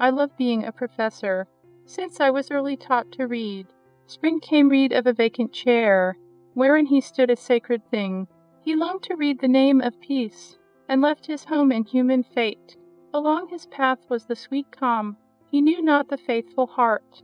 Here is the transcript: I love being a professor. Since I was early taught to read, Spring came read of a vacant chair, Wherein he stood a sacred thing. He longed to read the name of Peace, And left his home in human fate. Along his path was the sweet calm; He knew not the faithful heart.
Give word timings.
I 0.00 0.08
love 0.08 0.34
being 0.38 0.64
a 0.64 0.72
professor. 0.72 1.46
Since 1.84 2.20
I 2.20 2.30
was 2.30 2.50
early 2.50 2.74
taught 2.74 3.12
to 3.12 3.26
read, 3.26 3.66
Spring 4.06 4.40
came 4.40 4.70
read 4.70 4.92
of 4.94 5.06
a 5.06 5.12
vacant 5.12 5.52
chair, 5.52 6.16
Wherein 6.54 6.86
he 6.86 7.02
stood 7.02 7.28
a 7.28 7.36
sacred 7.36 7.84
thing. 7.90 8.26
He 8.62 8.74
longed 8.74 9.02
to 9.04 9.14
read 9.14 9.40
the 9.40 9.46
name 9.48 9.82
of 9.82 10.00
Peace, 10.00 10.58
And 10.88 11.02
left 11.02 11.26
his 11.26 11.44
home 11.44 11.70
in 11.70 11.84
human 11.84 12.22
fate. 12.22 12.78
Along 13.12 13.48
his 13.48 13.66
path 13.66 13.98
was 14.08 14.24
the 14.24 14.36
sweet 14.36 14.70
calm; 14.72 15.18
He 15.50 15.60
knew 15.60 15.82
not 15.82 16.08
the 16.08 16.16
faithful 16.16 16.66
heart. 16.66 17.22